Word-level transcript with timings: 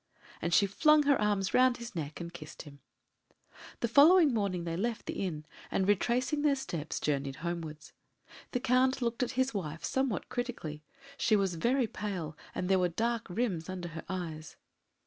and 0.41 0.51
she 0.51 0.65
flung 0.65 1.03
her 1.03 1.21
arms 1.21 1.53
round 1.53 1.77
his 1.77 1.93
neck 1.95 2.19
and 2.19 2.33
kissed 2.33 2.63
him. 2.63 2.79
The 3.81 3.87
following 3.87 4.33
morning 4.33 4.63
they 4.63 4.75
left 4.75 5.05
the 5.05 5.13
inn, 5.23 5.45
and, 5.69 5.87
retracing 5.87 6.41
their 6.41 6.55
steps, 6.55 6.99
journeyed 6.99 7.35
homewards. 7.45 7.93
The 8.51 8.61
Count 8.61 9.03
looked 9.03 9.21
at 9.21 9.33
his 9.37 9.53
wife 9.53 9.83
somewhat 9.83 10.27
critically; 10.27 10.83
she 11.17 11.35
was 11.35 11.53
very 11.53 11.85
pale, 11.85 12.35
and 12.55 12.67
there 12.67 12.79
were 12.79 12.89
dark 12.89 13.29
rims 13.29 13.69
under 13.69 13.89
her 13.89 14.03
eyes. 14.09 14.55